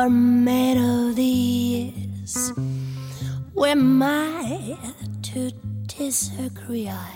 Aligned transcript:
are 0.00 0.08
made 0.08 0.78
of 0.78 1.14
these. 1.14 2.54
We're 3.52 3.74
made 3.74 4.78
to 5.24 5.50
disagree. 5.86 6.88
I 6.88 7.12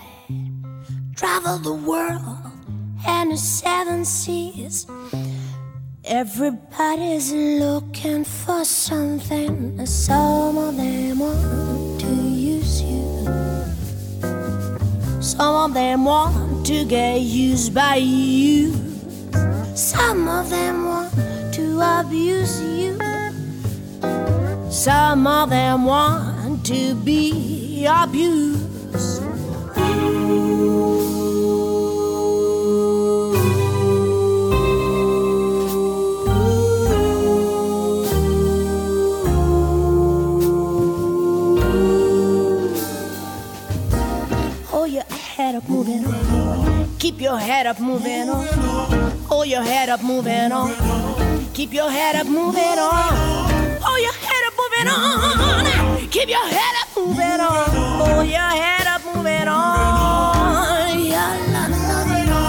travel 1.15 1.57
the 1.57 1.73
world 1.73 2.51
and 3.07 3.31
the 3.31 3.37
seven 3.37 4.05
seas. 4.05 4.85
Everybody's 6.03 7.33
looking 7.33 8.23
for 8.23 8.63
something. 8.63 9.83
Some 9.87 10.55
of 10.59 10.77
them 10.77 11.17
want 11.17 12.01
to 12.01 12.13
use 12.53 12.83
you. 12.83 13.25
Some 15.21 15.55
of 15.55 15.73
them 15.73 16.05
want 16.05 16.67
to 16.67 16.85
get 16.85 17.19
used 17.21 17.73
by 17.73 17.95
you. 17.95 18.75
Some 19.73 20.27
of 20.27 20.51
them 20.51 20.85
want 20.85 21.34
to 21.75 21.99
abuse 21.99 22.61
you. 22.61 22.97
Some 24.69 25.27
of 25.27 25.49
them 25.49 25.85
want 25.85 26.65
to 26.67 26.95
be 26.95 27.85
abused. 27.85 28.63
Head 45.35 45.55
up, 45.55 45.67
moving 45.69 46.05
on. 46.05 46.95
Keep 46.97 47.19
your 47.19 47.37
head 47.37 47.67
up, 47.67 47.79
moving 47.79 48.29
on. 48.29 48.47
Hold 49.27 49.47
your 49.47 49.61
head 49.61 49.89
up, 49.89 50.01
moving 50.01 50.51
on. 50.51 51.04
Keep 51.55 51.71
your 51.73 51.89
head 51.89 52.17
up, 52.17 52.27
moving 52.27 52.77
on. 52.77 53.13
Oh, 53.87 53.95
your 53.95 54.11
head 54.11 54.43
up, 54.45 54.53
moving 54.59 54.87
on. 54.91 56.09
Keep 56.09 56.27
your 56.27 56.45
head 56.45 56.75
up, 56.81 56.89
moving 56.97 57.39
on. 57.39 57.69
Oh, 58.03 58.21
your 58.23 58.51
head 58.61 58.85
up, 58.85 59.01
moving 59.05 59.47
on. 59.47 60.99
Yeah, 60.99 61.37
la, 61.53 61.67
la, 61.71 61.99
la. 62.29 62.41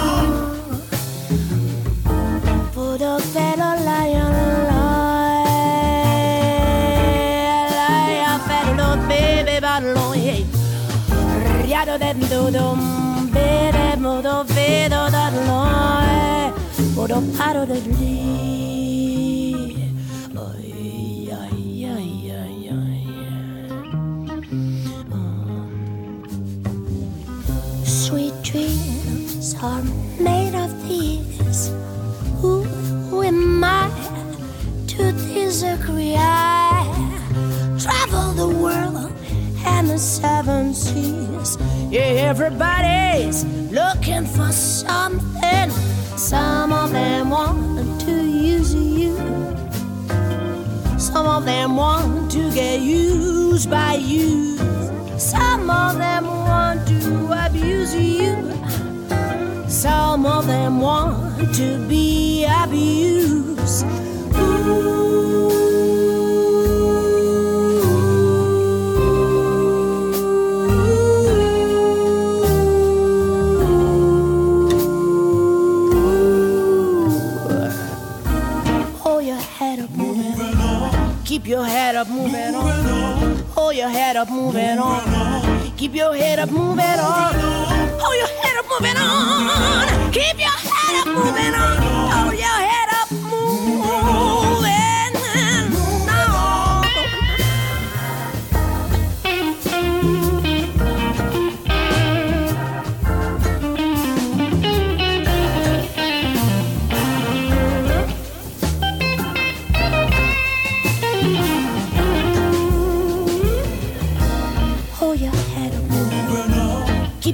Put 2.75 3.01
a 3.01 3.21
fellow 3.33 3.77
lion. 3.85 4.35
Riado 11.63 11.97
de 11.97 12.15
dum, 12.51 13.31
bede, 13.33 13.97
modo, 13.99 14.45
vedo, 14.45 15.11
da, 15.11 15.31
loe. 15.31 16.53
Modo, 16.97 17.23
paro, 17.39 17.65
de, 17.67 17.81
lee. 17.99 18.56
I 36.19 37.79
travel 37.79 38.33
the 38.33 38.49
world 38.49 39.13
and 39.65 39.89
the 39.89 39.99
seven 39.99 40.75
seas. 40.75 41.59
Yeah, 41.91 42.31
everybody's 42.31 43.45
looking 43.71 44.27
for 44.27 44.51
something. 44.53 45.71
Some 46.17 46.73
of 46.73 46.93
them 46.93 47.31
want 47.31 48.01
to 48.03 48.13
use 48.13 48.75
you. 48.75 49.17
Some 50.99 51.27
of 51.27 51.45
them 51.45 51.77
want 51.77 52.31
to 52.33 52.51
get 52.53 52.81
used 52.81 53.71
by 53.71 53.95
you. 53.95 54.57
Some 55.19 55.71
of 55.71 55.99
them 55.99 56.27
want 56.27 56.87
to 56.89 57.47
abuse 57.47 57.95
you. 57.95 58.35
Some 59.69 60.27
of 60.27 60.47
them 60.47 60.81
want 60.81 61.55
to 61.55 61.79
be 61.89 62.45
abused. 62.45 63.87
Ooh. 64.37 64.86
Head 81.87 81.95
up, 81.95 82.09
moving 82.09 82.55
on. 82.57 83.37
Hold 83.55 83.77
your 83.77 83.89
head 83.89 84.17
up, 84.17 84.29
moving 84.29 84.79
on. 84.79 85.71
Keep 85.77 85.95
your 85.95 86.17
head 86.17 86.41
up, 86.41 86.51
moving 86.51 86.99
on. 86.99 87.33
Hold 88.03 88.17
your 88.23 88.33
head 88.43 88.57
up, 88.59 88.67
moving 88.73 88.97
on. 88.97 90.13
Keep 90.13 90.39
your 90.47 90.59
head 90.69 90.95
up, 91.01 91.07
moving 91.07 91.55
on. 91.55 91.77
Hold 92.11 92.35
your 92.35 92.59
head 92.71 92.86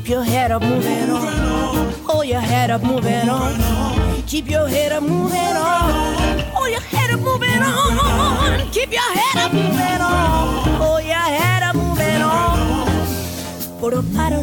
Keep 0.03 0.11
your 0.11 0.25
head 0.25 0.51
up, 0.51 0.63
moving 0.63 1.11
on. 1.11 1.93
Hold 2.03 2.27
your 2.27 2.41
head 2.41 2.71
up, 2.73 2.83
moving 2.83 3.29
on. 3.29 3.55
Keep 4.27 4.51
your 4.51 4.67
head 4.67 4.91
up, 4.91 5.05
moving 5.05 5.39
on. 5.39 6.41
Hold 6.55 6.71
your 6.71 6.81
head 6.81 7.11
up, 7.11 7.21
moving 7.21 7.63
on. 7.63 8.71
Keep 8.73 8.91
your 8.91 9.01
head 9.01 9.37
up, 9.45 9.53
moving 9.53 10.01
on. 10.01 10.65
Hold 10.81 11.05
your 11.05 11.15
head 11.15 11.63
up, 11.63 11.77
moving 11.77 12.21
on. 12.21 13.79
Por 13.79 13.95
el 13.95 14.03
paro 14.03 14.43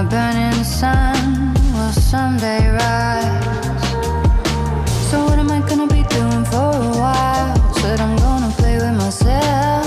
My 0.00 0.06
burning 0.08 0.64
sun 0.64 1.52
will 1.74 1.92
someday 1.92 2.70
rise. 2.70 3.84
So 5.10 5.26
what 5.26 5.38
am 5.38 5.50
I 5.50 5.60
gonna 5.68 5.86
be 5.86 6.04
doing 6.04 6.42
for 6.46 6.70
a 6.88 6.92
while? 7.02 7.74
Said 7.74 8.00
I'm 8.00 8.16
gonna 8.16 8.50
play 8.56 8.76
with 8.76 8.96
myself. 8.96 9.84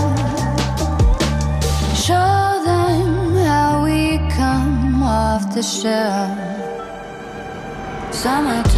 Show 1.98 2.62
them 2.64 3.34
how 3.38 3.84
we 3.84 4.20
come 4.30 5.02
off 5.02 5.52
the 5.56 5.64
shelf. 5.64 6.38
Summertime 8.14 8.73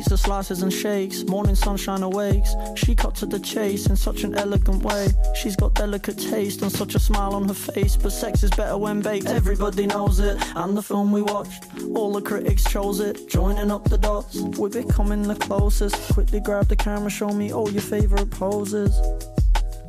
pizza 0.00 0.16
slices 0.16 0.62
and 0.62 0.72
shakes, 0.72 1.24
morning 1.24 1.54
sunshine 1.54 2.02
awakes. 2.02 2.54
She 2.74 2.94
cut 2.94 3.14
to 3.16 3.26
the 3.26 3.38
chase 3.38 3.86
in 3.86 3.96
such 3.96 4.24
an 4.24 4.34
elegant 4.34 4.82
way. 4.82 5.08
She's 5.34 5.56
got 5.56 5.74
delicate 5.74 6.16
taste 6.16 6.62
and 6.62 6.72
such 6.72 6.94
a 6.94 6.98
smile 6.98 7.34
on 7.34 7.46
her 7.48 7.52
face. 7.52 7.96
But 7.96 8.12
sex 8.12 8.42
is 8.42 8.48
better 8.48 8.78
when 8.78 9.02
baked, 9.02 9.26
everybody 9.26 9.86
knows 9.86 10.18
it. 10.18 10.38
And 10.56 10.74
the 10.74 10.80
film 10.80 11.12
we 11.12 11.20
watched, 11.20 11.66
all 11.94 12.14
the 12.14 12.22
critics 12.22 12.64
chose 12.64 13.00
it. 13.00 13.28
Joining 13.28 13.70
up 13.70 13.90
the 13.90 13.98
dots, 13.98 14.40
we're 14.40 14.70
becoming 14.70 15.22
the 15.22 15.34
closest. 15.34 16.14
Quickly 16.14 16.40
grab 16.40 16.68
the 16.68 16.76
camera, 16.76 17.10
show 17.10 17.28
me 17.28 17.52
all 17.52 17.70
your 17.70 17.82
favorite 17.82 18.30
poses. 18.30 18.96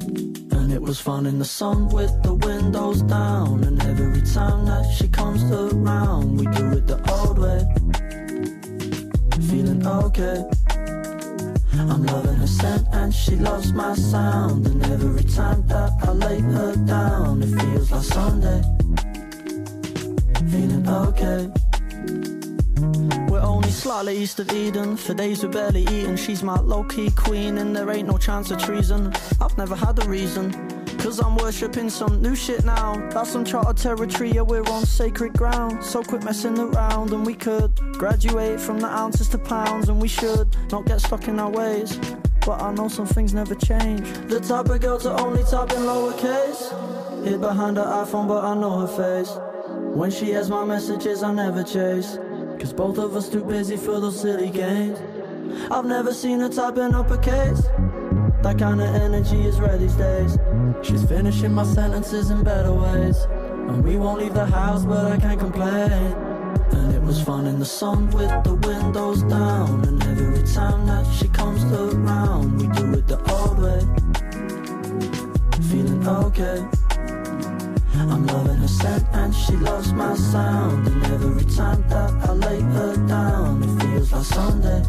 And 0.02 0.74
it 0.74 0.82
was 0.82 1.00
fun 1.00 1.26
in 1.26 1.40
the 1.40 1.46
sun 1.46 1.88
with 1.88 2.12
the 2.22 2.34
windows 2.34 3.02
down. 3.04 3.64
And 3.64 3.82
every 3.84 4.22
time 4.24 4.66
that 4.66 4.92
she 4.94 5.08
comes 5.08 5.42
around, 5.44 6.38
we 6.38 6.48
do 6.48 6.72
it 6.74 6.88
the 6.88 7.01
okay. 10.04 10.44
I'm 11.74 12.04
loving 12.06 12.36
her 12.36 12.48
scent 12.48 12.88
and 12.92 13.14
she 13.14 13.36
loves 13.36 13.74
my 13.74 13.94
sound. 13.96 14.68
And 14.68 14.84
every 14.86 15.24
time 15.24 15.66
that 15.68 15.92
I 16.04 16.12
lay 16.12 16.40
her 16.40 16.76
down, 16.86 17.44
it 17.44 17.60
feels 17.60 17.92
like 17.92 18.04
Sunday. 18.04 18.62
Feeling 20.52 20.88
okay. 20.88 21.50
We're 23.30 23.42
only 23.42 23.70
slightly 23.70 24.18
east 24.18 24.40
of 24.40 24.52
Eden. 24.52 24.98
For 24.98 25.14
days 25.14 25.44
we're 25.44 25.52
barely 25.52 25.84
eating. 25.84 26.16
She's 26.16 26.44
my 26.44 26.60
low 26.60 26.84
key 26.84 27.12
queen, 27.12 27.58
and 27.58 27.76
there 27.76 27.90
ain't 27.90 28.08
no 28.08 28.18
chance 28.18 28.52
of 28.52 28.58
treason. 28.60 29.14
I've 29.40 29.58
never 29.58 29.76
had 29.76 30.04
a 30.04 30.08
reason. 30.10 30.52
Cause 31.02 31.20
I'm 31.20 31.36
worshipping 31.38 31.90
some 31.90 32.22
new 32.22 32.36
shit 32.36 32.64
now. 32.64 32.94
That's 33.10 33.34
uncharted 33.34 33.76
territory, 33.78 34.34
yeah, 34.34 34.42
we're 34.42 34.62
on 34.62 34.86
sacred 34.86 35.34
ground. 35.34 35.84
So 35.84 36.04
quit 36.04 36.24
messing 36.24 36.60
around, 36.60 37.12
and 37.12 37.26
we 37.26 37.34
could 37.34 37.76
graduate 37.94 38.60
from 38.60 38.80
the 38.80 38.86
ounces 38.86 39.28
to 39.30 39.40
pounds, 39.40 39.90
and 39.90 40.00
we 40.00 40.08
should 40.08 40.56
not 40.72 40.86
get 40.86 41.02
stuck 41.02 41.28
in 41.28 41.40
our 41.40 41.50
ways. 41.50 42.00
But 42.46 42.62
I 42.62 42.72
know 42.76 42.88
some 42.88 43.08
things 43.08 43.34
never 43.34 43.56
change. 43.56 44.08
The 44.28 44.40
type 44.40 44.70
of 44.70 44.80
girl 44.80 45.00
to 45.00 45.20
only 45.20 45.44
type 45.44 45.72
in 45.72 45.80
lowercase. 45.80 47.24
Hid 47.24 47.42
behind 47.42 47.78
her 47.78 47.84
iPhone, 47.84 48.28
but 48.28 48.46
I 48.46 48.54
know 48.54 48.82
her 48.82 48.88
face. 48.88 49.36
When 49.98 50.12
she 50.12 50.30
has 50.32 50.52
my 50.52 50.64
messages, 50.64 51.24
I 51.24 51.34
never 51.34 51.64
chase. 51.64 52.20
Cause 52.60 52.74
both 52.74 53.00
of 53.00 53.16
us 53.16 53.28
too 53.28 53.44
busy 53.44 53.76
for 53.76 54.00
those 54.00 54.22
silly 54.22 54.52
games. 54.52 55.00
I've 55.72 55.86
never 55.86 56.14
seen 56.14 56.42
her 56.42 56.50
type 56.50 56.78
in 56.78 56.94
uppercase. 56.94 57.64
That 58.42 58.58
kind 58.58 58.82
of 58.82 58.96
energy 58.96 59.46
is 59.46 59.60
rare 59.60 59.78
these 59.78 59.94
days. 59.94 60.38
She's 60.82 61.04
finishing 61.06 61.54
my 61.54 61.64
sentences 61.64 62.32
in 62.32 62.44
better 62.44 62.74
ways. 62.74 63.18
And 63.70 63.84
we 63.84 63.98
won't 63.98 64.20
leave 64.20 64.34
the 64.34 64.48
house, 64.48 64.84
but 64.84 65.12
I 65.12 65.18
can't 65.18 65.40
complain. 65.40 65.92
And 66.72 66.94
it 66.96 67.02
was 67.04 67.22
fun 67.22 67.46
in 67.46 67.60
the 67.60 67.66
sun 67.66 68.10
with 68.10 68.32
the 68.44 68.56
windows 68.56 69.22
down. 69.24 69.86
And 69.88 70.02
every 70.04 70.44
time 70.44 70.88
that 70.88 71.06
she 71.14 71.28
comes 71.28 71.64
around, 71.66 72.60
we 72.60 72.68
do 72.70 72.94
it 72.94 73.08
the 73.08 73.20
old 73.32 73.60
way. 73.60 73.82
Feeling 75.70 76.08
okay. 76.08 76.66
I'm 77.94 78.26
loving 78.26 78.58
her 78.58 78.68
scent 78.68 79.06
and 79.14 79.34
she 79.36 79.56
loves 79.58 79.94
my 79.94 80.16
sound. 80.16 80.88
And 80.88 81.06
every 81.06 81.46
time 81.46 81.88
that 81.90 82.12
I 82.28 82.32
lay 82.34 82.60
her 82.60 82.96
down, 83.08 83.62
it 83.62 83.84
feels 83.84 84.12
like 84.12 84.26
Sunday. 84.26 84.84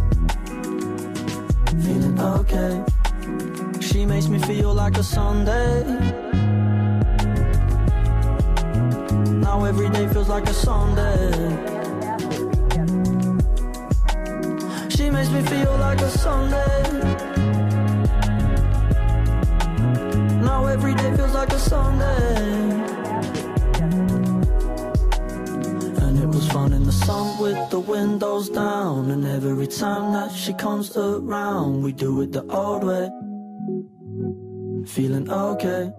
Feeling 1.85 2.19
okay. 2.19 2.85
She 3.93 4.07
makes 4.07 4.27
me 4.27 4.39
feel 4.39 4.73
like 4.73 4.97
a 4.97 5.03
Sunday. 5.03 5.85
Now 9.47 9.65
every 9.65 9.91
day 9.91 10.09
feels 10.09 10.31
like 10.31 10.49
a 10.49 10.55
Sunday. 10.55 11.31
She 14.89 15.11
makes 15.11 15.29
me 15.29 15.43
feel 15.43 15.77
like 15.77 16.01
a 16.01 16.09
Sunday. 16.09 16.83
Now 20.41 20.65
every 20.69 20.95
day 20.95 21.15
feels 21.15 21.35
like 21.35 21.53
a 21.53 21.59
Sunday. 21.59 22.37
And 26.03 26.19
it 26.19 26.29
was 26.29 26.49
fun 26.51 26.73
in 26.73 26.85
the 26.85 26.93
sun 26.93 27.39
with 27.39 27.69
the 27.69 27.81
windows 27.81 28.49
down. 28.49 29.11
And 29.11 29.27
every 29.27 29.67
time 29.67 30.15
that 30.15 30.33
she 30.33 30.55
comes 30.55 30.97
around, 30.97 31.83
we 31.83 31.93
do 31.93 32.23
it 32.23 32.33
the 32.33 32.45
old 32.47 32.85
way. 32.85 33.11
Feeling 34.95 35.31
okay. 35.31 35.91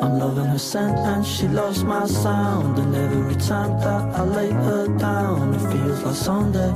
I'm 0.00 0.18
loving 0.20 0.44
her 0.44 0.58
scent 0.60 0.96
and 0.96 1.26
she 1.26 1.48
loves 1.48 1.82
my 1.82 2.06
sound. 2.06 2.78
And 2.78 2.94
every 2.94 3.34
time 3.34 3.80
that 3.80 4.14
I 4.14 4.22
lay 4.22 4.50
her 4.52 4.86
down, 4.96 5.54
it 5.54 5.72
feels 5.72 6.02
like 6.04 6.14
Sunday. 6.14 6.72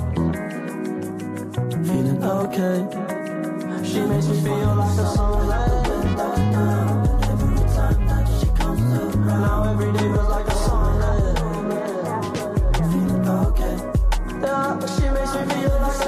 Feeling 1.86 2.24
okay. 2.24 2.82
She 3.86 4.00
makes 4.00 4.26
me 4.26 4.40
feel 4.42 4.74
like 4.74 4.98
a. 4.98 5.06
And 6.02 7.06
every 7.30 7.58
time 7.76 8.06
that 8.08 8.26
she 8.40 8.46
comes 8.60 8.82
now 9.24 9.62
every 9.70 9.92
day 9.92 9.98
feels 10.00 10.28
like 10.30 10.48
a 10.48 10.54
Sunday. 10.66 11.34
Feeling 12.90 13.28
okay. 13.46 13.76
She 14.94 15.06
makes 15.14 15.32
me 15.36 15.42
feel 15.54 15.78
like 15.80 16.01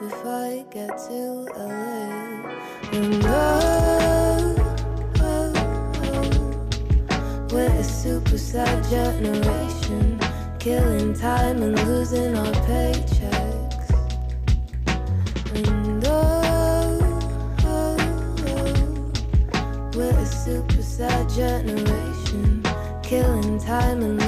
if 0.00 0.24
I 0.24 0.64
get 0.70 0.96
to 1.08 1.48
LA. 1.56 2.38
And 2.92 3.24
oh, 3.26 4.54
oh, 5.20 5.52
oh, 6.04 7.48
we're 7.50 7.66
a 7.66 7.82
super 7.84 8.38
sad 8.38 8.84
generation, 8.88 10.20
killing 10.60 11.14
time 11.14 11.62
and 11.62 11.84
losing 11.86 12.36
our 12.36 12.52
paychecks. 12.68 13.90
And 15.56 16.04
oh, 16.06 17.00
oh, 17.64 17.96
oh, 18.46 19.90
we're 19.96 20.16
a 20.16 20.26
super 20.26 20.82
sad 20.82 21.28
generation, 21.30 22.62
killing 23.02 23.58
time 23.58 24.02
and 24.02 24.27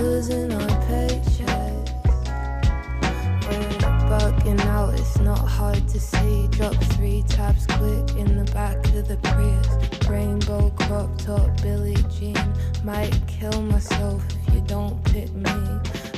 hard 5.60 5.86
to 5.86 6.00
see. 6.00 6.48
Drop 6.52 6.74
three 6.94 7.22
tabs 7.28 7.66
quick 7.66 8.08
in 8.16 8.28
the 8.40 8.50
back 8.52 8.78
of 8.96 9.06
the 9.06 9.18
Prius. 9.28 9.68
Rainbow 10.08 10.70
crop 10.70 11.10
top, 11.18 11.48
Billie 11.60 12.02
Jean. 12.14 12.46
Might 12.82 13.14
kill 13.26 13.60
myself 13.74 14.22
if 14.30 14.54
you 14.54 14.62
don't 14.62 14.96
pick 15.12 15.30
me. 15.34 15.58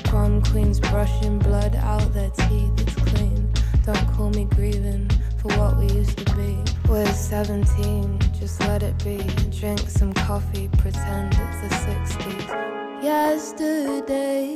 Prom 0.04 0.42
queens 0.42 0.78
brushing 0.78 1.40
blood 1.40 1.74
out 1.74 2.08
their 2.14 2.30
teeth, 2.30 2.74
it's 2.82 2.94
clean. 3.10 3.52
Don't 3.84 4.06
call 4.14 4.30
me 4.30 4.44
grieving 4.44 5.10
for 5.38 5.48
what 5.58 5.76
we 5.76 5.86
used 6.00 6.18
to 6.24 6.36
be. 6.36 6.52
We're 6.88 7.12
17, 7.12 8.20
just 8.38 8.60
let 8.60 8.84
it 8.84 8.96
be. 9.02 9.18
Drink 9.58 9.80
some 9.88 10.12
coffee, 10.12 10.68
pretend 10.78 11.34
it's 11.42 11.58
the 11.62 11.70
60s. 11.90 13.02
Yesterday, 13.02 14.46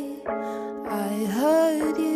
I 0.88 1.08
heard 1.38 1.98
you 1.98 2.15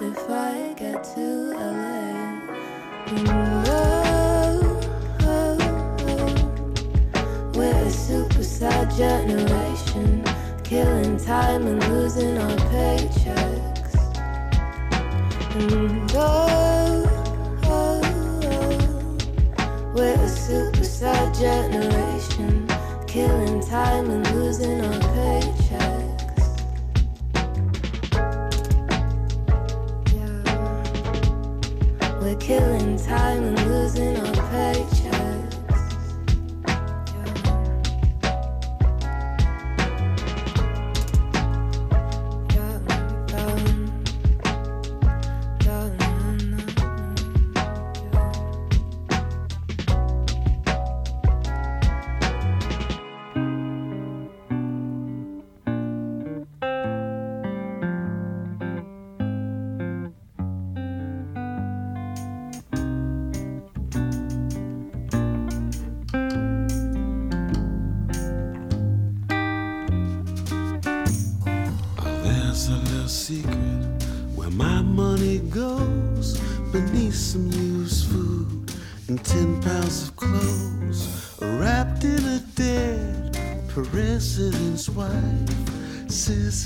if 0.00 0.30
I 0.30 0.74
get 0.76 1.02
to 1.14 1.52
LA. 1.54 2.40
Oh, 3.66 4.80
oh, 5.22 5.56
oh, 6.00 7.50
we're 7.54 7.72
a 7.72 7.90
super 7.90 8.42
sad 8.42 8.90
generation, 8.94 10.22
killing 10.64 11.16
time 11.16 11.66
and 11.66 11.82
losing 11.88 12.36
our 12.36 12.56
paychecks. 12.70 13.94
And 15.54 16.12
oh, 16.14 17.06
oh, 17.64 18.00
we're 19.94 20.14
a 20.14 20.28
super 20.28 20.84
sad 20.84 21.34
generation, 21.34 22.68
killing 23.06 23.60
time 23.66 24.10
and 24.10 24.30
losing 24.34 24.80
our 24.82 25.00
paychecks. 25.00 25.55
Killing 32.46 32.96
time 32.96 33.42
and 33.42 33.58
losing 33.68 34.16
our 34.18 34.25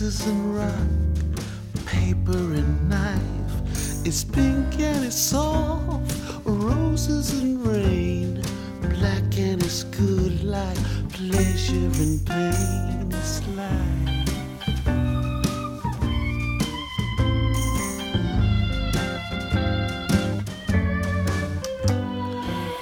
Scissors 0.01 0.29
and 0.29 0.57
rock, 0.57 1.85
paper 1.85 2.33
and 2.33 2.89
knife. 2.89 4.07
It's 4.07 4.25
pink 4.25 4.81
and 4.81 5.05
it's 5.05 5.15
soft, 5.15 6.17
roses 6.47 7.39
and 7.43 7.67
rain. 7.67 8.43
Black 8.81 9.37
and 9.37 9.63
it's 9.63 9.85
good 9.85 10.43
like 10.43 10.79
pleasure 11.11 11.91
and 12.01 12.27
pain. 12.27 13.13
It's 13.13 13.43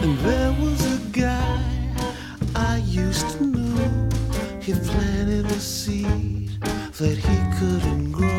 And 0.01 0.19
there 0.19 0.53
was 0.63 0.81
a 0.87 1.01
guy 1.11 1.65
I 2.55 2.77
used 2.87 3.29
to 3.39 3.45
know. 3.45 4.09
He 4.61 4.73
planted 4.73 5.47
a 5.47 5.59
seed 5.59 6.28
that 6.99 7.17
he 7.17 7.59
couldn't 7.59 8.11
grow. 8.11 8.38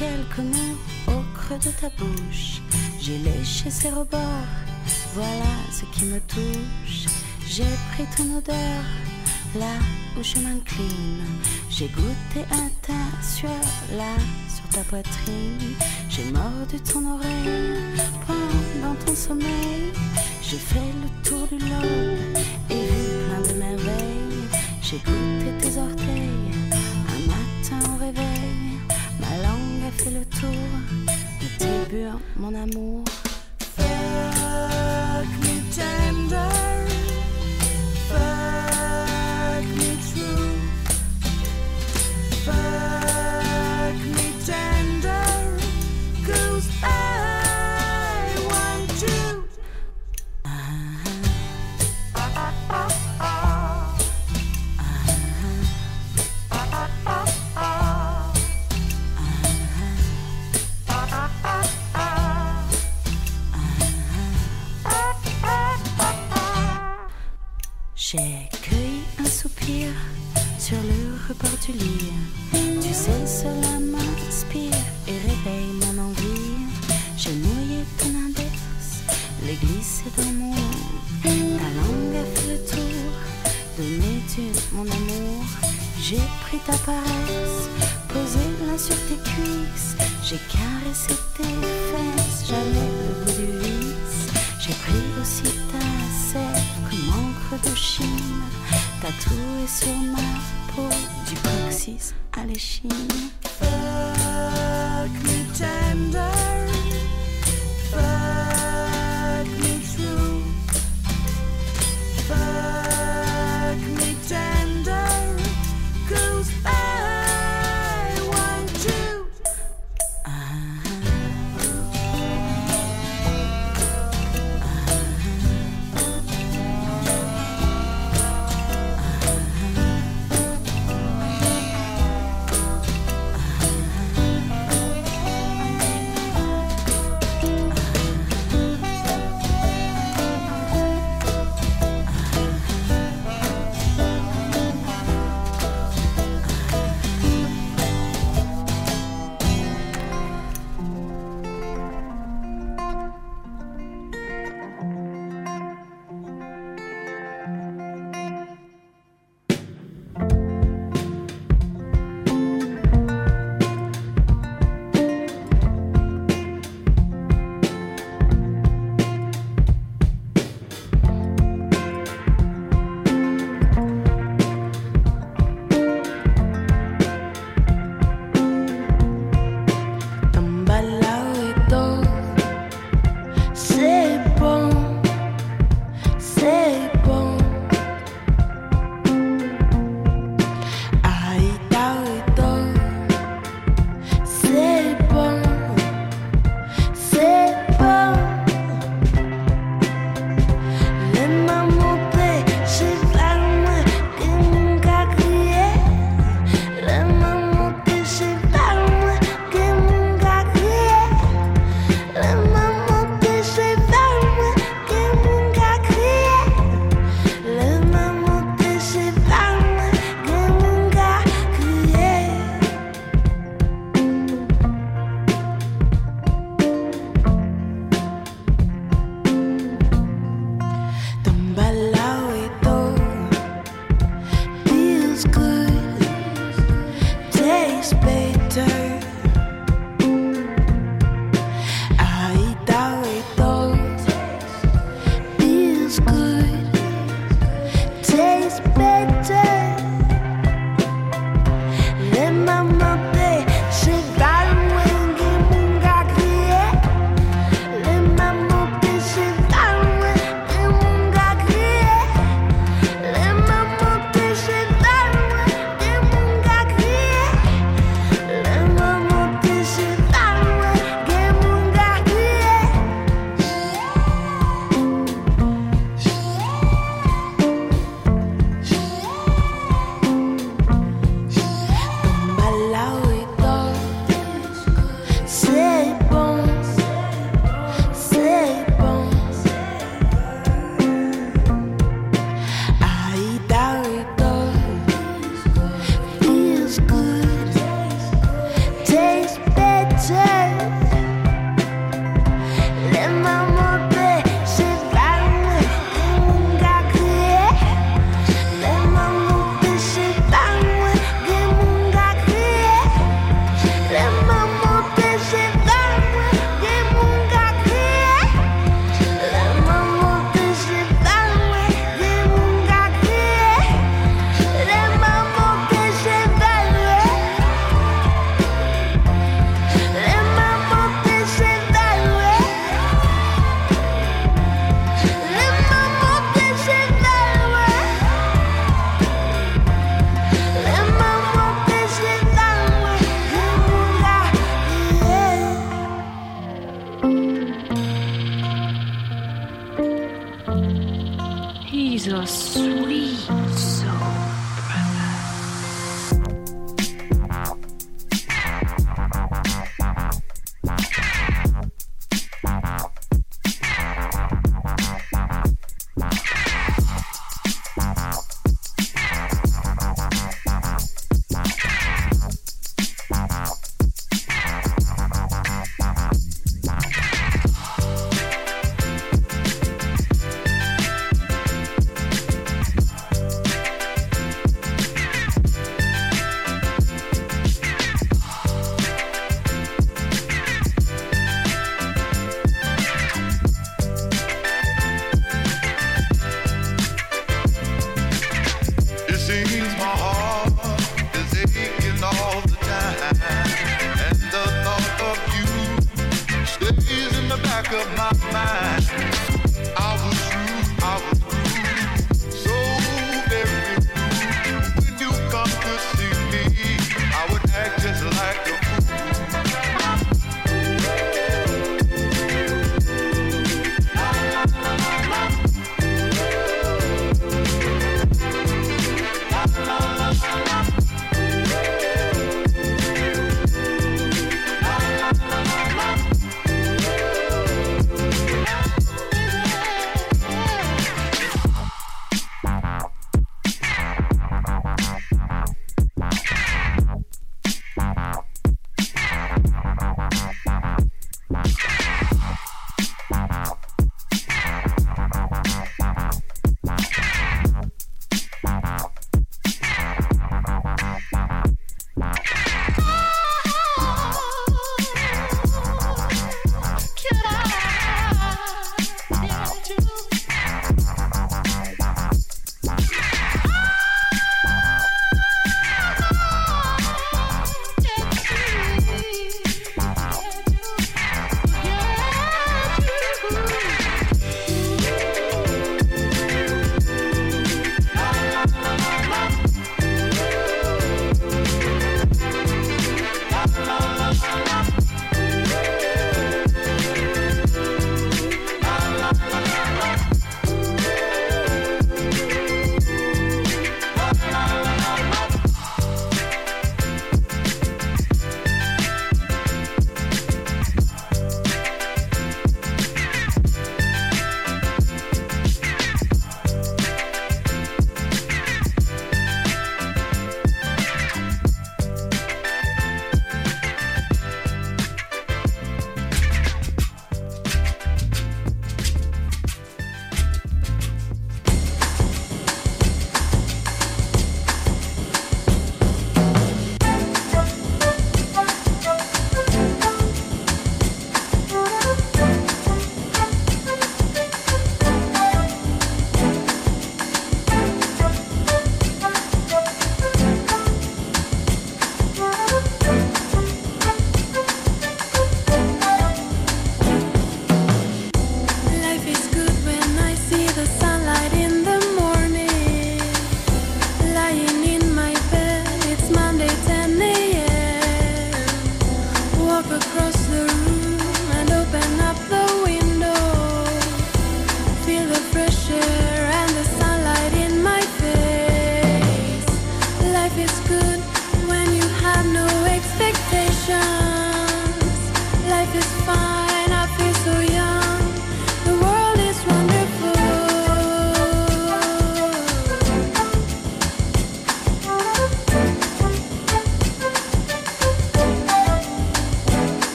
quelques 0.00 0.38
mots 0.38 0.78
au 1.08 1.20
creux 1.36 1.58
de 1.58 1.70
ta 1.78 1.90
bouche. 1.98 2.62
J'ai 2.98 3.18
léché 3.18 3.70
ses 3.70 3.90
rebords, 3.90 4.54
voilà 5.14 5.52
ce 5.70 5.84
qui 5.92 6.06
me 6.06 6.18
touche. 6.20 7.04
J'ai 7.46 7.72
pris 7.90 8.06
ton 8.16 8.38
odeur 8.38 8.82
là 9.58 9.74
où 10.16 10.22
je 10.22 10.36
m'incline. 10.40 11.24
J'ai 11.68 11.88
goûté 11.88 12.40
un 12.50 12.68
teint 12.80 13.12
sur 13.22 13.54
là 13.98 14.14
sur 14.54 14.66
ta 14.74 14.82
poitrine. 14.84 15.74
J'ai 16.08 16.30
mordu 16.32 16.80
ton 16.90 17.02
oreille 17.14 18.08
pendant 18.26 18.94
ton 19.04 19.14
sommeil. 19.14 19.92
J'ai 20.42 20.62
fait 20.70 20.92
le 21.02 21.08
tour 21.28 21.46
du 21.46 21.58
lobe 21.58 22.38
et 22.70 22.82
vu 22.90 23.04
plein 23.26 23.42
de 23.48 23.58
merveilles. 23.58 24.48
J'ai 24.82 24.98
goûté 24.98 25.50
tes 25.60 25.78
orteils 25.78 26.49
c'est 30.02 30.10
le 30.10 30.24
tour 30.24 30.48
de 31.40 31.58
tes 31.58 32.20
mon 32.36 32.54
amour. 32.54 33.04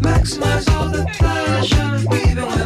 Maximize 0.00 0.68
all 0.74 0.88
the 0.88 1.04
pleasure, 1.18 1.96
even 2.28 2.46
with 2.46 2.63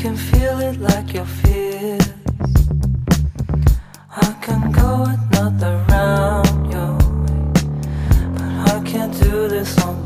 can 0.00 0.16
feel 0.16 0.60
it 0.60 0.80
like 0.80 1.12
your 1.12 1.26
fears. 1.26 2.08
I 4.16 4.32
can 4.40 4.72
go 4.72 5.04
another 5.04 5.84
round 5.90 6.72
your 6.72 6.94
way, 7.22 7.42
but 8.34 8.50
I 8.72 8.82
can't 8.82 9.12
do 9.22 9.46
this 9.46 9.78
on 9.82 9.99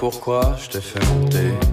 pourquoi 0.00 0.56
je 0.58 0.70
t'ai 0.70 0.80
fait 0.80 1.04
monter. 1.12 1.69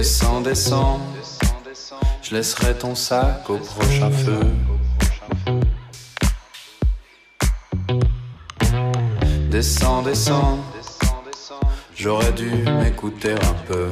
Descends, 0.00 0.40
descends, 0.40 0.98
je 2.22 2.34
laisserai 2.34 2.72
ton 2.72 2.94
sac 2.94 3.50
au 3.50 3.58
prochain 3.58 4.10
feu. 4.10 4.40
Descends, 9.50 10.00
descends, 10.00 10.58
j'aurais 11.94 12.32
dû 12.32 12.50
m'écouter 12.82 13.32
un 13.34 13.54
peu. 13.68 13.90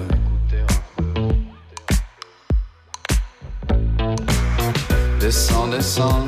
Descends, 5.20 5.68
descends, 5.68 6.26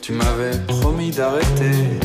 tu 0.00 0.12
m'avais 0.12 0.58
promis 0.66 1.10
d'arrêter. 1.10 2.00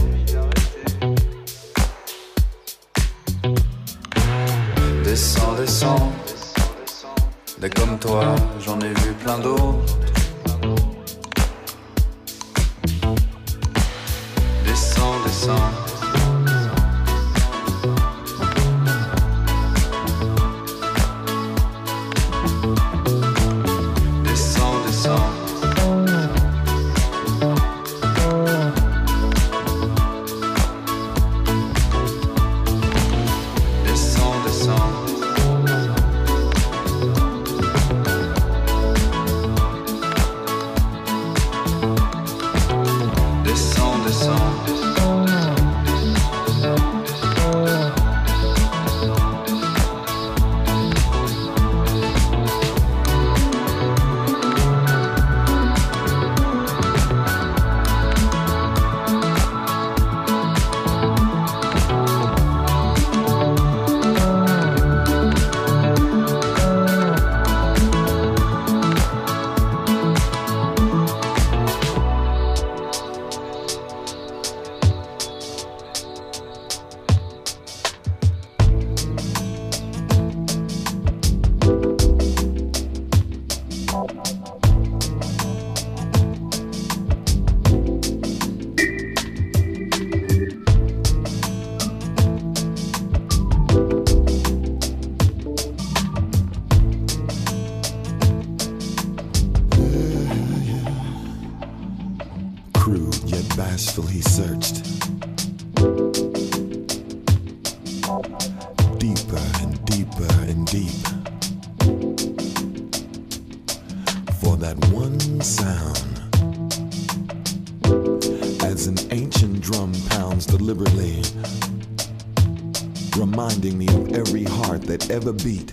ever 125.16 125.32
beat 125.32 125.72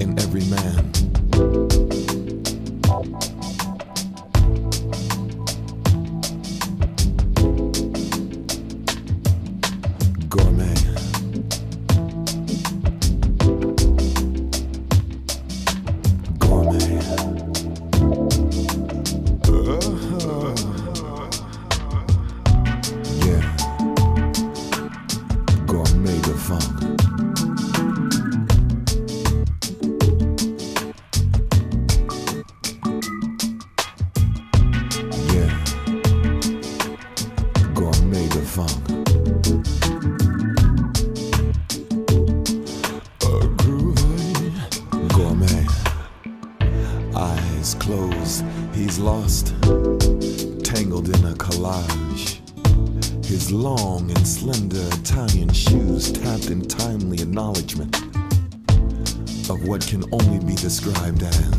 in 0.00 0.18
every 0.18 0.42
man. 0.46 0.90
described 60.66 61.22
as 61.22 61.55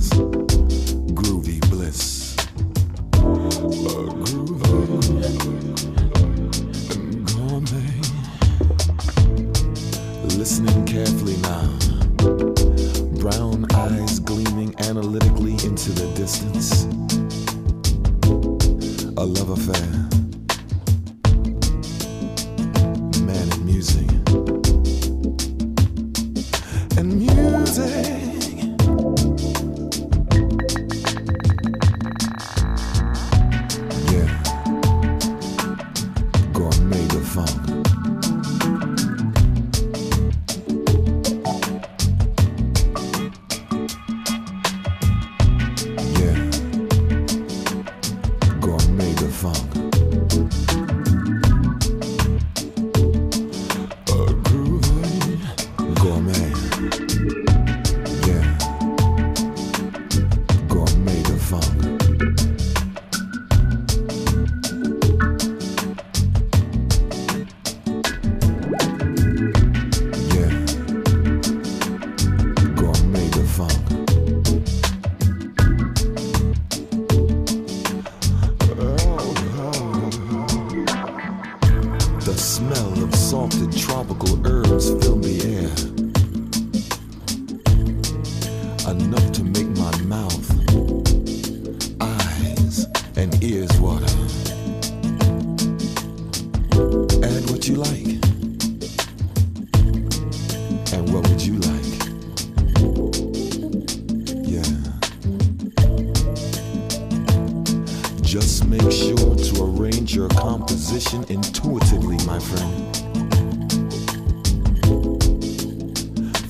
Just 108.39 108.67
make 108.67 108.91
sure 108.91 109.35
to 109.35 109.63
arrange 109.63 110.15
your 110.15 110.29
composition 110.29 111.25
intuitively, 111.27 112.17
my 112.27 112.38
friend. 112.38 112.95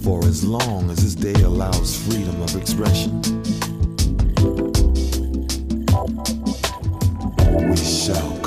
For 0.04 0.22
as 0.26 0.44
long 0.44 0.90
as 0.90 0.98
this 0.98 1.16
day 1.16 1.42
allows 1.44 1.96
freedom 1.96 2.42
of 2.42 2.58
expression, 2.58 3.22
we 7.70 7.78
shall 7.78 8.38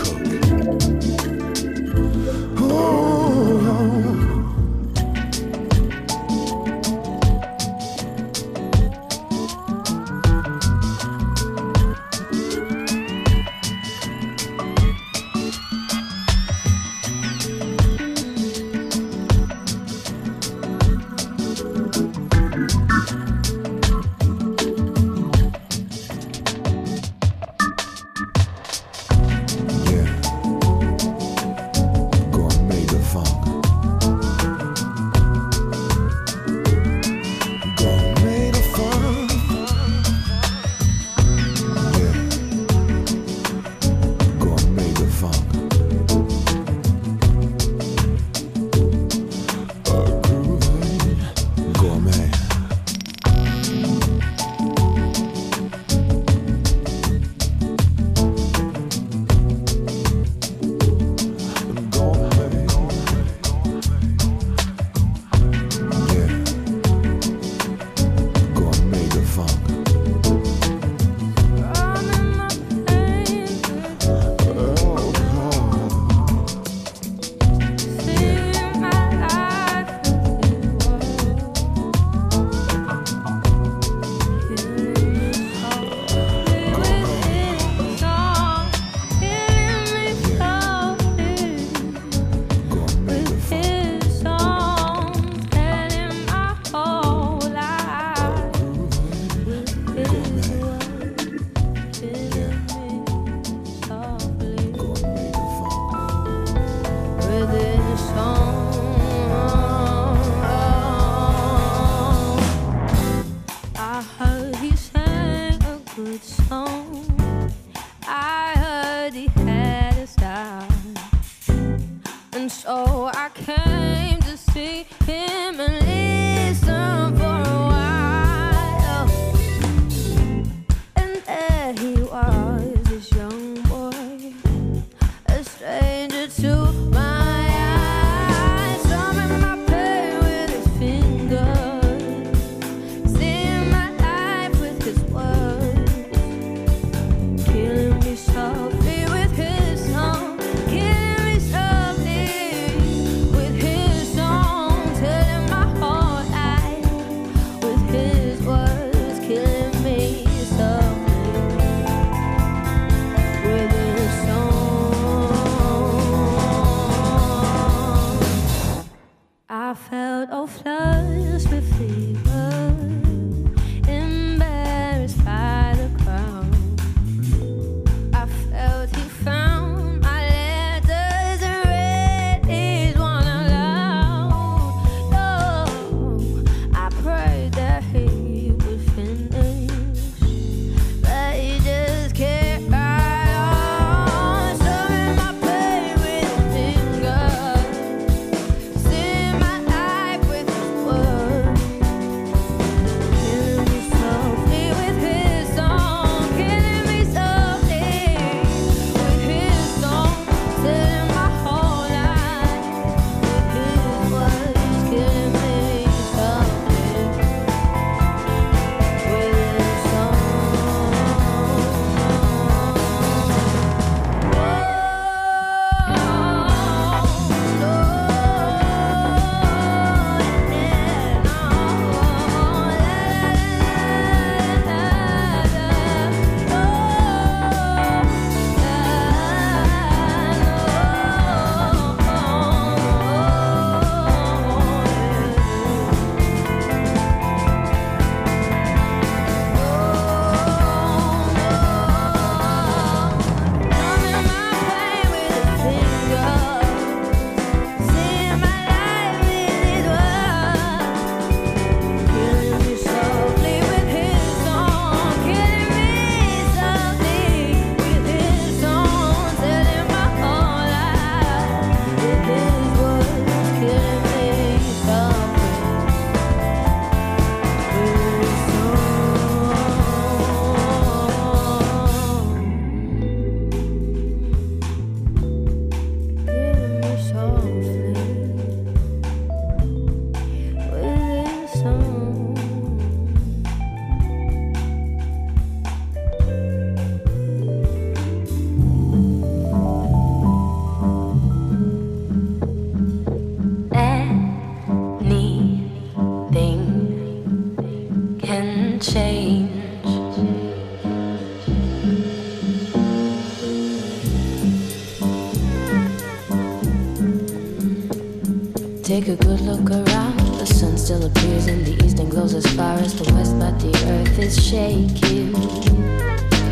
Take 318.91 319.07
a 319.07 319.14
good 319.14 319.41
look 319.43 319.70
around. 319.70 320.18
The 320.41 320.47
sun 320.47 320.76
still 320.76 321.07
appears 321.07 321.47
in 321.47 321.62
the 321.62 321.80
east 321.84 322.01
and 322.01 322.11
glows 322.11 322.34
as 322.34 322.45
far 322.57 322.74
as 322.74 322.93
the 322.93 323.05
west, 323.14 323.38
but 323.38 323.57
the 323.61 323.70
earth 323.88 324.18
is 324.18 324.34
shaking 324.45 325.32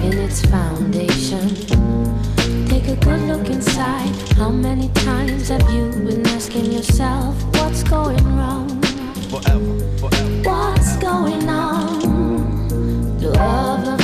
in 0.06 0.18
its 0.18 0.46
foundation. 0.46 1.48
Take 2.68 2.86
a 2.86 2.94
good 2.94 3.22
look 3.22 3.50
inside. 3.50 4.14
How 4.36 4.50
many 4.50 4.88
times 4.90 5.48
have 5.48 5.68
you 5.74 5.90
been 5.90 6.24
asking 6.28 6.66
yourself 6.66 7.34
what's 7.56 7.82
going 7.82 8.24
wrong? 8.36 8.68
What's 10.44 10.96
going 10.98 11.48
on? 11.48 13.18
The 13.18 13.30
love 13.30 13.97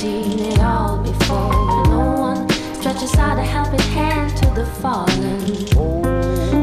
seen 0.00 0.38
it 0.38 0.58
all 0.60 0.96
before. 1.02 1.52
And 1.52 1.90
no 1.90 2.14
one 2.28 2.48
stretches 2.80 3.14
out 3.16 3.38
a 3.38 3.42
helping 3.42 3.86
hand 3.92 4.34
to 4.38 4.46
the 4.58 4.64
fallen. 4.80 5.38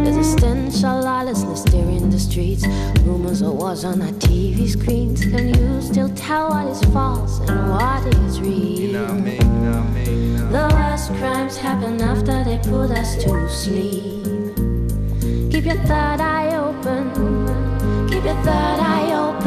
There's 0.03 0.17
a 0.17 0.23
stench 0.23 0.77
of 0.77 1.03
lawlessness 1.03 1.61
stirring 1.61 2.09
the 2.09 2.17
streets. 2.17 2.65
Rumors 3.05 3.43
of 3.43 3.53
wars 3.53 3.85
on 3.85 4.01
our 4.01 4.15
TV 4.25 4.67
screens. 4.67 5.21
Can 5.23 5.53
you 5.53 5.81
still 5.83 6.09
tell 6.15 6.49
what 6.49 6.65
is 6.65 6.81
false 6.95 7.39
and 7.47 7.69
what 7.69 8.03
is 8.25 8.41
real? 8.41 9.05
The 10.55 10.65
worst 10.73 11.07
crimes 11.19 11.57
happen 11.57 12.01
after 12.01 12.43
they 12.43 12.57
put 12.57 12.89
us 12.89 13.17
to 13.23 13.47
sleep. 13.49 14.25
Keep 15.51 15.65
your 15.65 15.81
third 15.85 16.21
eye 16.38 16.55
open. 16.65 17.03
Keep 18.09 18.23
your 18.23 18.39
third 18.47 18.79
eye 18.93 19.11
open. 19.13 19.47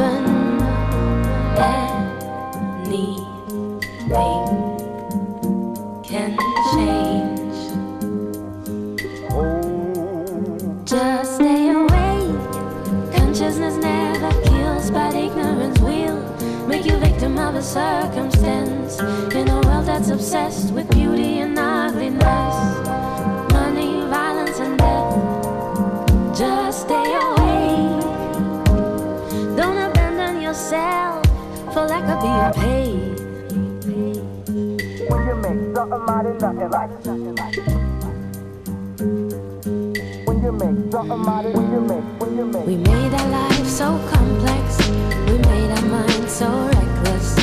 we 42.65 42.75
made 42.75 43.13
our 43.13 43.29
life 43.29 43.67
so 43.67 43.99
complex. 44.09 44.89
We 45.27 45.37
made 45.37 45.71
our 45.71 45.85
minds 45.85 46.31
so 46.31 46.49
reckless. 46.67 47.35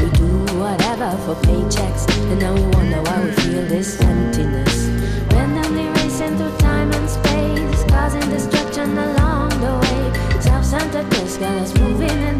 We 0.00 0.10
do 0.10 0.28
whatever 0.58 1.10
for 1.24 1.34
paychecks. 1.46 2.08
And 2.30 2.40
now 2.40 2.54
we 2.54 2.62
wonder 2.76 3.02
why 3.02 3.24
we 3.24 3.30
feel 3.32 3.66
this 3.66 4.00
emptiness. 4.00 4.86
Randomly 5.32 5.88
racing 5.88 6.36
through 6.36 6.56
time 6.58 6.92
and 6.92 7.10
space 7.10 7.84
causing 7.90 8.28
destruction 8.30 8.96
along 8.96 9.48
the 9.60 9.72
way. 9.82 10.40
Self-centeredness 10.40 11.36
got 11.38 11.56
us 11.62 11.74
moving 11.78 12.33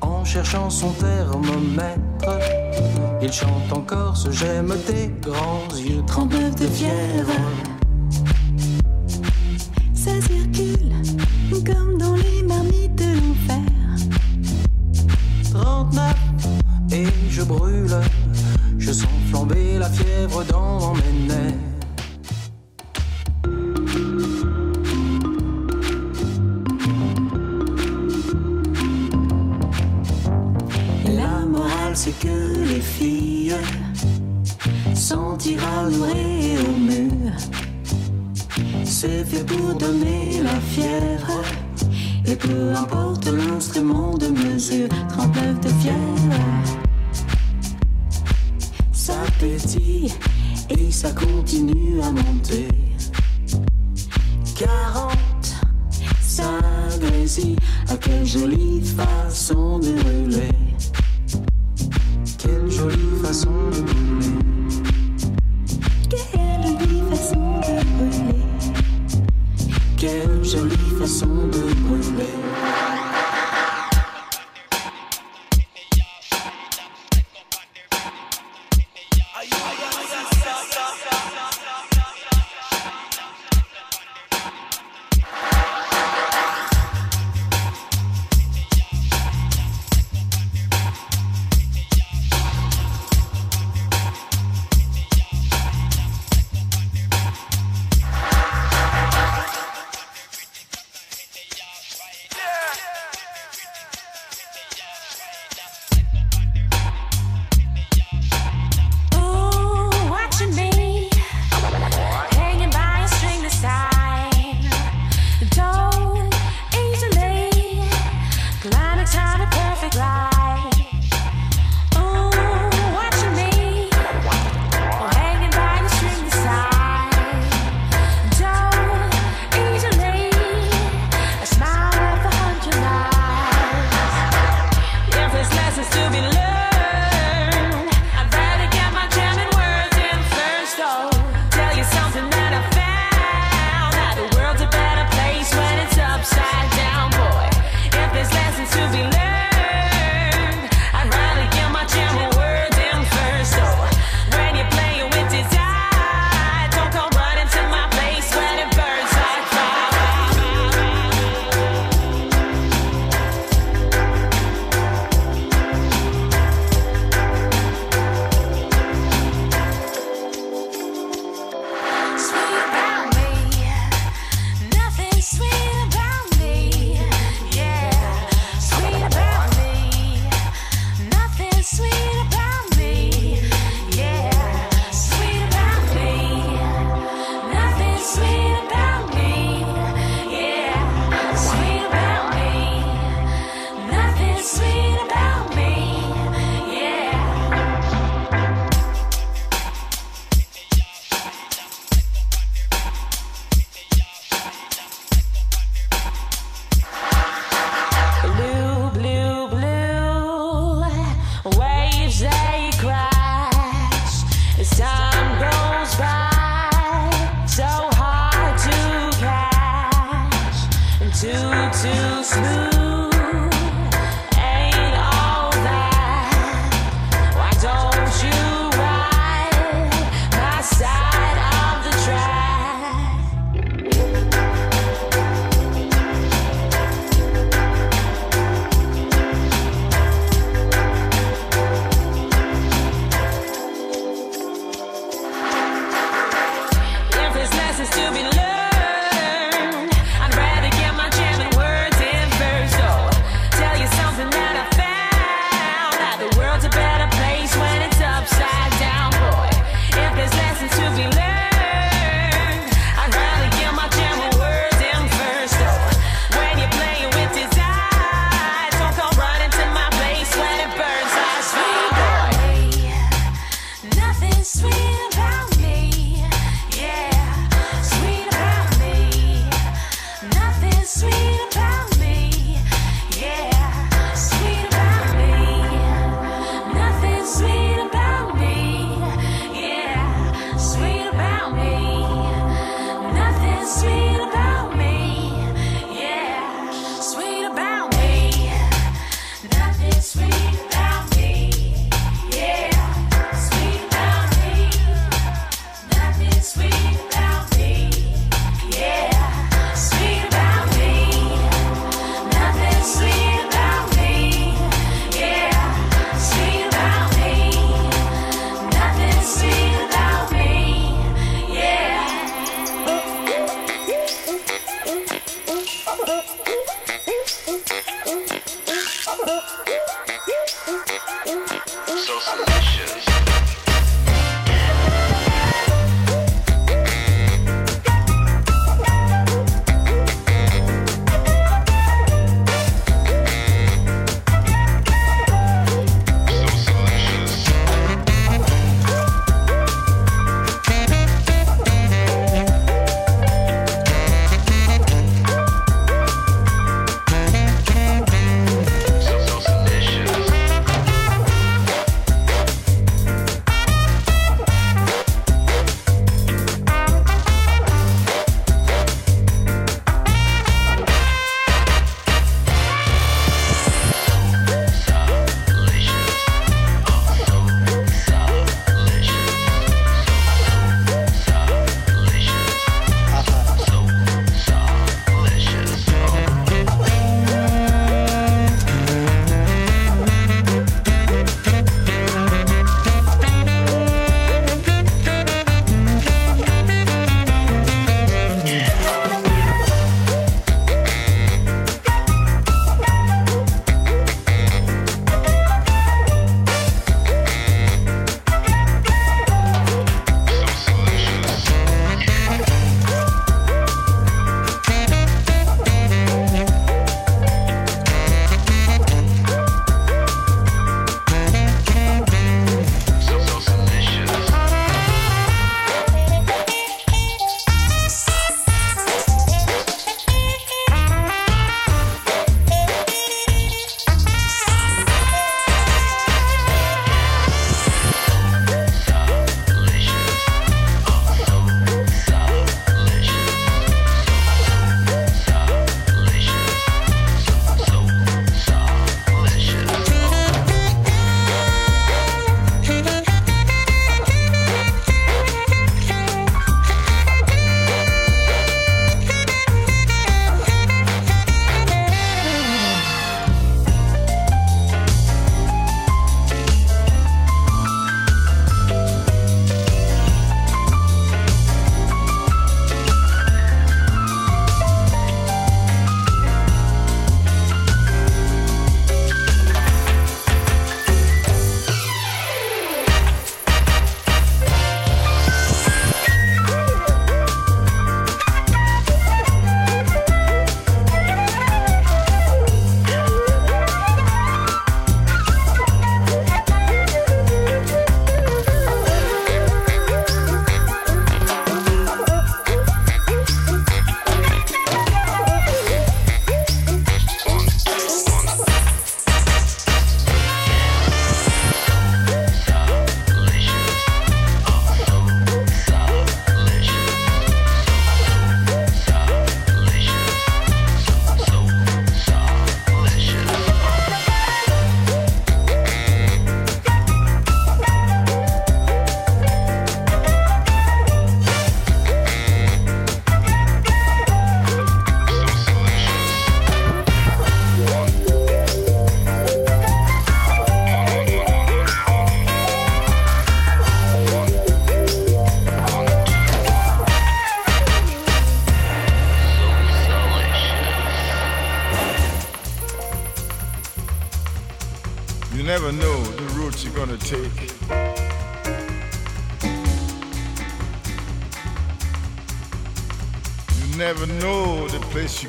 en 0.00 0.24
cherchant 0.24 0.70
son 0.70 0.90
thermomètre. 0.90 2.38
Il 3.22 3.32
chante 3.32 3.72
encore 3.72 4.16
ce 4.16 4.30
j'aime 4.30 4.74
tes 4.86 5.08
grands 5.20 5.68
yeux, 5.76 6.02
39 6.06 6.54
de 6.56 6.66
fièvre. 6.66 7.32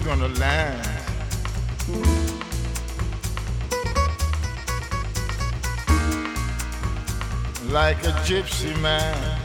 Gonna 0.08 0.30
land. 0.40 0.88
Like 7.70 8.02
a 8.06 8.14
gypsy 8.24 8.74
man. 8.82 9.37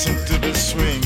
Listen 0.00 0.24
to 0.24 0.38
the 0.38 0.54
swing. 0.54 0.99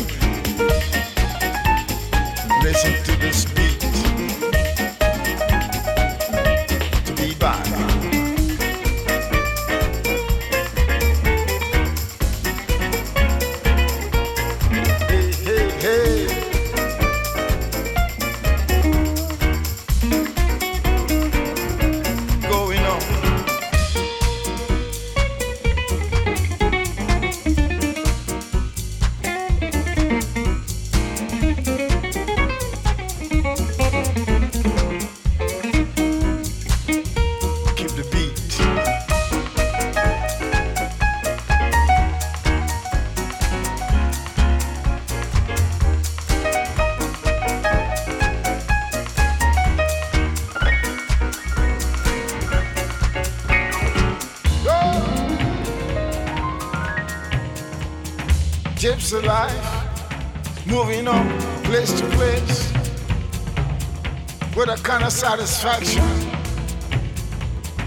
Satisfaction. 65.15 66.03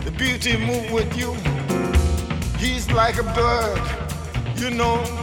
The 0.06 0.12
beauty 0.12 0.56
move 0.56 0.90
with 0.94 1.18
you. 1.18 1.34
He's 2.58 2.90
like 2.90 3.18
a 3.18 3.24
bird, 3.24 3.82
you 4.56 4.70
know. 4.70 5.17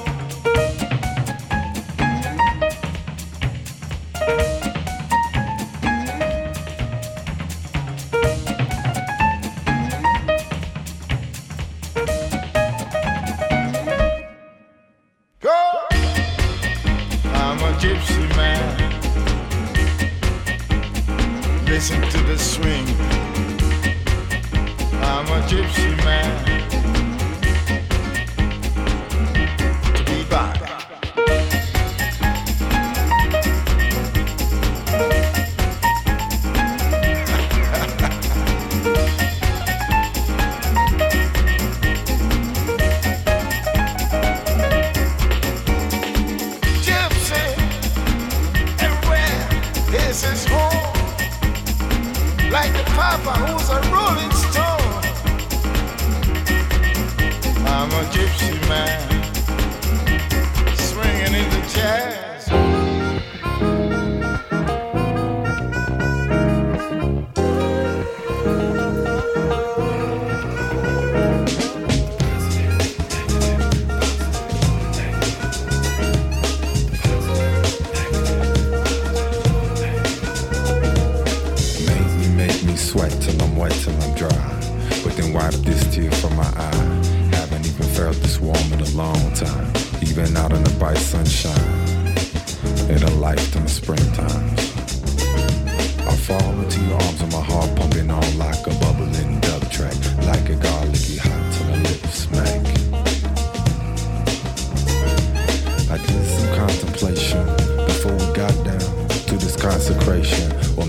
Then 85.17 85.33
wipe 85.33 85.53
this 85.63 85.95
tear 85.95 86.11
from 86.11 86.35
my 86.37 86.43
eye. 86.43 86.75
Haven't 87.37 87.67
even 87.67 87.87
felt 87.95 88.17
this 88.17 88.41
warm 88.41 88.73
in 88.73 88.81
a 88.81 88.91
long 88.91 89.33
time. 89.35 89.73
Even 90.03 90.37
out 90.37 90.53
in 90.53 90.63
the 90.65 90.75
bright 90.79 90.99
sunshine. 90.99 91.55
In 92.91 93.03
a 93.03 93.11
lifetime 93.17 93.65
of 93.65 93.71
springtime. 93.71 94.51
I 96.09 96.17
fall 96.17 96.53
into 96.61 96.81
your 96.81 96.95
arms 96.95 97.21
and 97.21 97.33
my 97.33 97.41
heart 97.41 97.75
pumping 97.77 98.11
on 98.11 98.39
like 98.39 98.67
a 98.67 98.75
bubbling 98.81 99.41
dub 99.41 99.71
track. 99.71 99.95
Like 100.27 100.49
a 100.51 100.57
garlicky 100.57 101.17
hot 101.19 101.53
to 101.55 101.65
the 101.65 101.77
lips 101.87 102.15
smack. 102.15 102.63
I 105.91 105.97
did 106.07 106.27
some 106.27 106.57
contemplation 106.57 107.47
before 107.87 108.15
we 108.15 108.27
got 108.35 108.55
down 108.65 109.09
to 109.29 109.37
this 109.37 109.57
consecration. 109.57 110.53
Or 110.77 110.87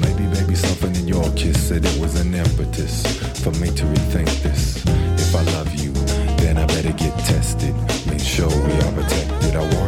something 0.56 0.96
in 0.96 1.08
your 1.08 1.30
kiss 1.34 1.68
said 1.68 1.84
it 1.86 2.00
was 2.00 2.20
an 2.20 2.34
impetus 2.34 3.04
for 3.44 3.52
me 3.52 3.68
to 3.72 3.84
rethink 3.84 4.32
this. 4.42 4.84
If 4.86 5.36
I 5.36 5.42
love 5.58 5.74
you, 5.76 5.92
then 6.38 6.58
I 6.58 6.66
better 6.66 6.94
get 6.94 7.18
tested. 7.20 7.76
Make 8.08 8.22
sure 8.22 8.48
we 8.48 8.74
are 8.84 8.92
protected. 8.94 9.56
I 9.56 9.64
walk 9.76 9.85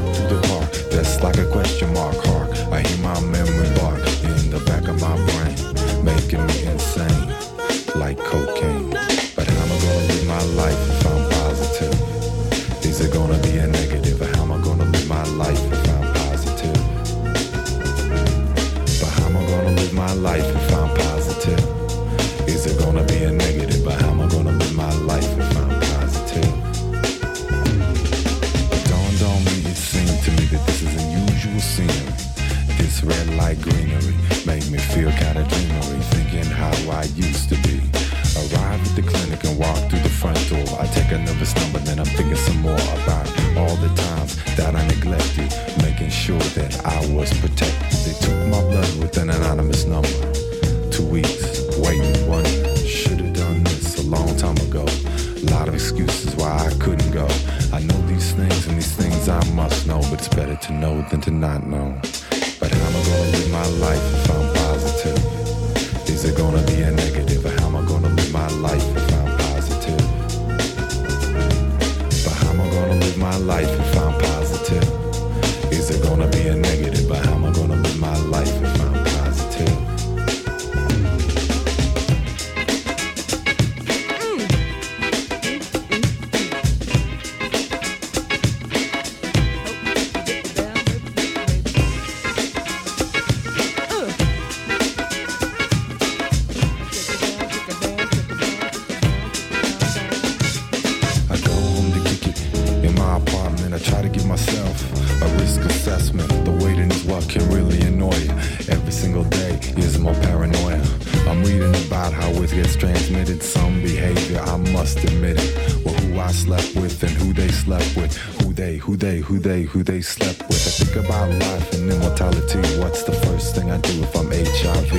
they, 118.78 118.84
who 118.84 118.98
they, 118.98 119.20
who 119.20 119.40
they, 119.40 119.62
who 119.64 119.84
they 119.84 120.02
slept 120.02 120.40
with. 120.48 120.68
I 120.68 120.84
think 120.84 121.06
about 121.06 121.30
life 121.30 121.74
and 121.74 121.92
immortality. 121.92 122.60
What's 122.80 123.04
the 123.04 123.14
first 123.26 123.56
thing 123.56 123.72
I 123.72 123.78
do 123.78 124.04
if 124.04 124.16
I'm 124.16 124.30
HIV? 124.30 124.94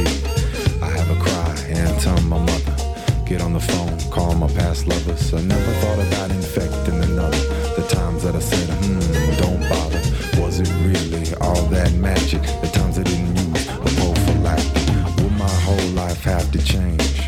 I 0.83 0.89
have 0.99 1.11
a 1.11 1.21
cry 1.23 1.55
and 1.69 2.01
tell 2.01 2.21
my 2.23 2.39
mother. 2.39 2.75
Get 3.25 3.41
on 3.41 3.53
the 3.53 3.61
phone, 3.61 3.99
call 4.11 4.35
my 4.35 4.49
past 4.49 4.89
lovers. 4.89 5.33
I 5.33 5.43
never 5.43 5.73
thought 5.81 6.01
about 6.09 6.31
infecting 6.31 7.03
another. 7.05 7.39
The 7.77 7.87
times 7.89 8.23
that 8.25 8.35
I 8.35 8.41
said, 8.41 8.69
hmm, 8.83 9.39
don't 9.43 9.63
bother. 9.69 10.03
Was 10.43 10.59
it 10.61 10.71
really 10.83 11.35
all 11.41 11.63
that 11.67 11.93
magic? 11.95 12.43
The 12.63 12.71
times 12.73 12.99
I 12.99 13.05
didn't 13.05 13.37
use 13.37 13.69
a 13.69 13.91
prophylactic. 14.01 15.23
Will 15.23 15.31
my 15.31 15.55
whole 15.67 15.91
life 15.91 16.23
have 16.25 16.51
to 16.51 16.59
change? 16.65 17.21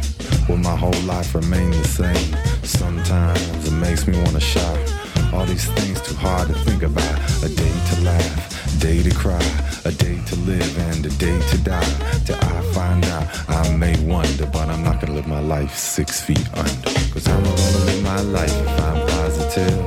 Will 0.48 0.56
my 0.56 0.76
whole 0.76 1.02
life 1.02 1.34
remain 1.34 1.70
the 1.70 1.84
same? 1.84 2.36
Sometimes 2.64 3.68
it 3.68 3.72
makes 3.72 4.06
me 4.08 4.20
wanna 4.24 4.40
shout. 4.40 4.99
All 5.40 5.46
these 5.46 5.64
things 5.72 5.98
too 6.02 6.14
hard 6.16 6.48
to 6.48 6.54
think 6.68 6.82
about. 6.82 7.16
A 7.42 7.48
day 7.48 7.72
to 7.88 8.00
laugh, 8.02 8.76
a 8.76 8.78
day 8.78 9.02
to 9.02 9.10
cry, 9.14 9.40
a 9.86 9.90
day 9.90 10.20
to 10.26 10.36
live 10.36 10.78
and 10.90 11.06
a 11.06 11.08
day 11.16 11.40
to 11.48 11.56
die. 11.64 11.94
Till 12.26 12.36
I 12.36 12.60
find 12.74 13.02
out 13.06 13.24
I 13.48 13.74
may 13.74 13.96
wonder, 14.04 14.44
but 14.44 14.68
I'm 14.68 14.84
not 14.84 15.00
gonna 15.00 15.14
live 15.14 15.26
my 15.26 15.40
life 15.40 15.74
six 15.74 16.20
feet 16.20 16.46
under. 16.52 16.90
Cause 17.14 17.24
how 17.24 17.38
am 17.38 17.44
I 17.44 17.56
gonna 17.56 17.84
live 17.88 18.02
my 18.02 18.20
life 18.20 18.52
if 18.52 18.80
I'm 18.84 19.00
positive? 19.16 19.78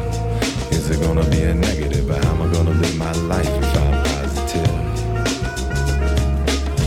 Is 0.73 0.89
it 0.89 0.99
gonna 1.05 1.29
be 1.29 1.43
a 1.43 1.53
negative? 1.53 2.07
But 2.07 2.25
how 2.25 2.33
am 2.33 2.41
I 2.41 2.51
gonna 2.51 2.71
live 2.71 2.97
my 2.97 3.11
life 3.11 3.53
if 3.63 3.77
I'm 3.77 4.03
positive? 4.09 4.73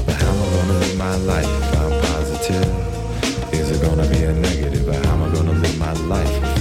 But 0.06 0.16
how 0.16 0.32
am 0.32 0.43
I 0.43 0.47
gonna 0.56 0.78
live 0.80 0.97
my 0.98 1.16
life 1.30 1.52
if 1.62 1.78
I'm 1.78 1.93
positive? 2.10 2.68
Is 3.55 3.70
it 3.70 3.80
gonna 3.80 4.09
be 4.09 4.24
a 4.24 4.32
negative? 4.32 4.86
But 4.86 5.06
how 5.06 5.12
am 5.14 5.22
I 5.22 5.32
gonna 5.32 5.52
live 5.52 5.78
my 5.78 5.93
life 6.14 6.56